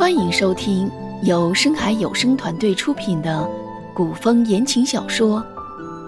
[0.00, 0.90] 欢迎收听
[1.24, 3.46] 由深海有声团队出品的
[3.92, 5.44] 古风言情小说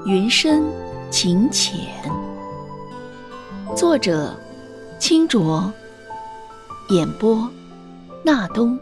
[0.07, 0.65] 《云深
[1.11, 1.79] 情浅》，
[3.77, 4.35] 作者：
[4.99, 5.71] 清浊，
[6.89, 7.47] 演播：
[8.25, 8.81] 纳东。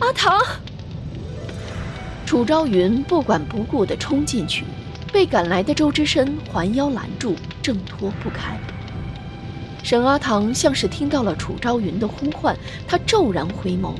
[0.00, 0.38] 阿唐。
[2.34, 4.64] 楚昭云不管不顾地冲进去，
[5.12, 8.58] 被赶来的周之深环腰拦住，挣脱不开。
[9.84, 13.94] 沈阿棠像是听到了楚昭云的呼唤，他骤然回眸，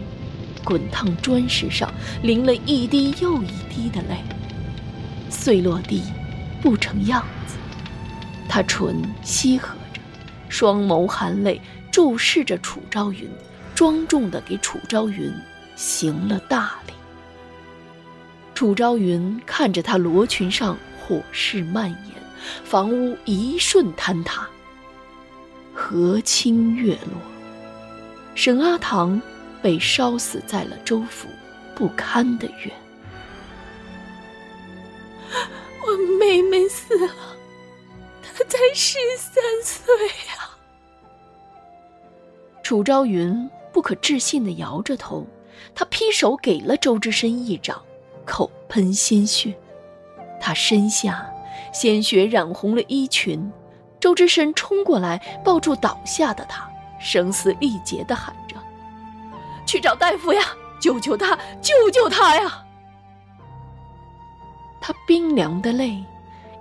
[0.65, 1.89] 滚烫砖石上
[2.23, 4.17] 淋了一滴又一滴的泪，
[5.31, 6.03] 碎落地，
[6.61, 7.55] 不成样子。
[8.49, 10.01] 他唇吸合着，
[10.49, 11.61] 双眸含泪
[11.93, 13.31] 注视着楚昭云，
[13.77, 15.33] 庄重地给楚昭云
[15.77, 16.95] 行了大礼。
[18.55, 22.23] 楚昭云看着他罗裙上火势蔓延，
[22.65, 24.47] 房屋一瞬坍塌，
[25.75, 27.21] 和清月落，
[28.37, 29.21] 沈阿棠
[29.61, 31.29] 被烧死在了周府
[31.75, 32.73] 不堪的院。
[35.87, 37.13] 我妹妹死了，
[38.23, 40.07] 她才十三岁
[40.39, 40.57] 啊！
[42.63, 45.27] 楚昭云不可置信地摇着头，
[45.75, 47.83] 他劈手给了周之深一掌。
[48.25, 49.55] 口喷鲜血，
[50.41, 51.31] 他身下
[51.73, 53.53] 鲜血染红了衣裙。
[54.01, 58.55] 周之深冲过来，抱住倒下的他，声嘶力竭地喊着
[59.65, 60.43] ：“去找大夫呀！
[60.79, 61.39] 救救他！
[61.63, 62.65] 救救他呀！”
[64.79, 66.05] 他冰凉的泪，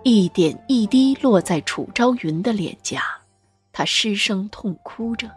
[0.04, 3.04] 一点一滴落在楚昭云的脸颊，
[3.74, 5.30] 他失声痛哭着。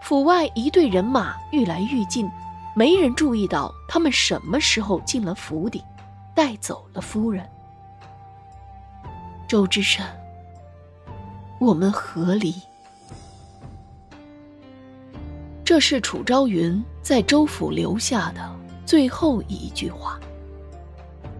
[0.00, 2.28] 府外一队人马愈来愈近。
[2.74, 5.82] 没人注意到他们什么时候进了府邸，
[6.34, 7.44] 带走了夫人。
[9.48, 10.06] 周之深，
[11.58, 12.54] 我们和离。
[15.64, 20.18] 这是楚昭云在周府留下的最后一句话。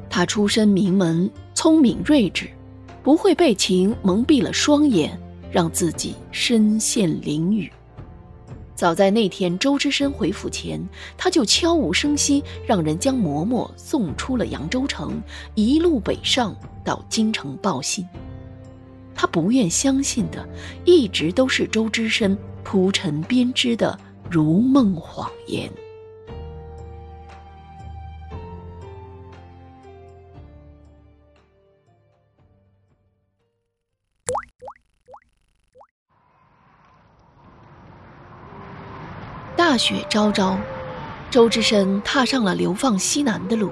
[0.08, 2.50] 他出身名门，聪明睿智，
[3.02, 5.16] 不会被情蒙蔽了双眼，
[5.50, 7.70] 让自己身陷囹圄。
[8.80, 10.82] 早在那天，周之深回府前，
[11.18, 15.20] 他就悄无声息让人将嬷嬷送出了扬州城，
[15.54, 18.08] 一路北上到京城报信。
[19.14, 20.48] 他不愿相信的，
[20.86, 25.70] 一直都是周之深铺陈编织的如梦谎言。
[39.56, 40.58] 大雪昭昭，
[41.30, 43.70] 周之深踏上了流放西南的路。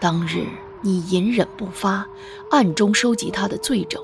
[0.00, 0.46] 当日
[0.82, 2.06] 你隐忍不发，
[2.50, 4.02] 暗中收集他的罪证，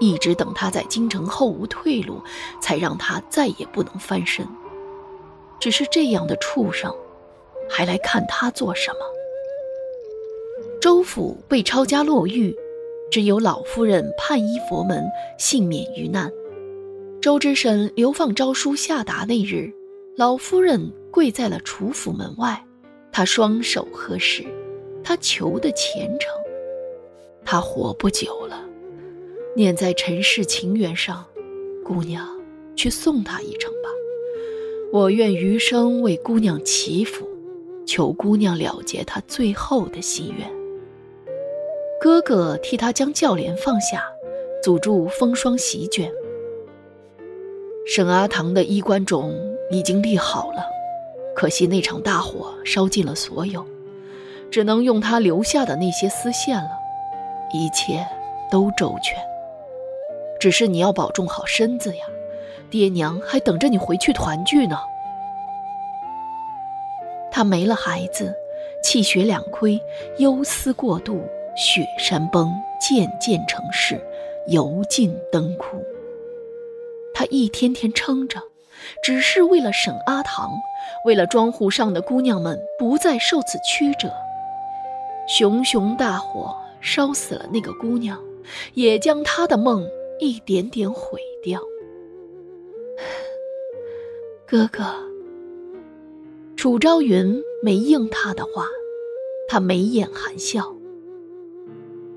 [0.00, 2.20] 一直等他在京城后无退路，
[2.60, 4.46] 才让他再也不能翻身。
[5.60, 6.92] 只是这样的畜生，
[7.70, 8.98] 还来看他做什么？
[10.80, 12.54] 周府被抄家落狱，
[13.10, 15.04] 只有老夫人判依佛门
[15.38, 16.30] 幸免于难。
[17.24, 19.72] 周知深流放诏书下达那日。
[20.14, 22.62] 老夫人跪在了楚府门外，
[23.10, 24.44] 她双手合十，
[25.02, 26.30] 她求的虔诚。
[27.42, 28.62] 她活不久了，
[29.56, 31.24] 念在尘世情缘上，
[31.82, 32.28] 姑娘
[32.76, 33.88] 去送她一程吧。
[34.92, 37.26] 我愿余生为姑娘祈福，
[37.86, 40.46] 求姑娘了结她最后的心愿。
[41.98, 44.02] 哥哥替她将轿帘放下，
[44.62, 46.12] 阻住风霜席卷。
[47.86, 49.34] 沈阿棠的衣冠冢。
[49.70, 50.62] 已经立好了，
[51.34, 53.66] 可惜那场大火烧尽了所有，
[54.50, 56.70] 只能用他留下的那些丝线了。
[57.52, 58.06] 一切
[58.50, 59.18] 都周全，
[60.38, 62.04] 只是你要保重好身子呀，
[62.70, 64.78] 爹娘还等着你回去团聚呢。
[67.32, 68.32] 他没了孩子，
[68.82, 69.80] 气血两亏，
[70.18, 71.26] 忧思过度，
[71.56, 73.98] 雪山崩，渐渐成势，
[74.46, 75.82] 油尽灯枯。
[77.26, 78.40] 一天天撑着。
[79.02, 80.50] 只是为了沈阿棠，
[81.06, 84.12] 为了庄户上的姑娘们不再受此曲折。
[85.26, 88.22] 熊熊大火烧死了那个姑娘，
[88.74, 89.88] 也将她的梦
[90.20, 91.60] 一点点毁掉。
[94.46, 94.84] 哥哥，
[96.56, 98.66] 楚昭云没应他的话，
[99.48, 100.74] 他眉眼含笑，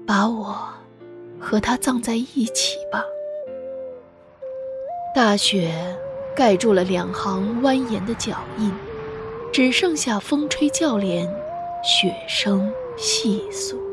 [0.06, 0.57] 把我
[1.39, 3.06] 和他葬在一起吧。
[5.13, 5.71] 大雪。
[6.36, 8.71] 盖住了两行蜿蜒的脚印，
[9.51, 11.27] 只剩下风吹轿帘，
[11.83, 13.87] 雪声细诉。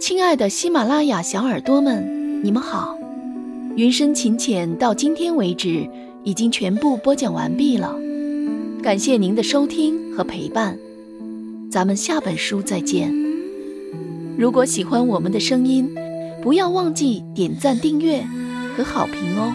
[0.00, 2.98] 亲爱的喜马拉雅小耳朵们，你们好！
[3.76, 5.86] 云深情浅到今天为止
[6.24, 7.94] 已经全部播讲完毕了，
[8.82, 10.78] 感谢您的收听和陪伴，
[11.70, 13.14] 咱们下本书再见。
[14.38, 15.94] 如果喜欢我们的声音，
[16.40, 18.24] 不要忘记点赞、订阅
[18.74, 19.54] 和好评哦。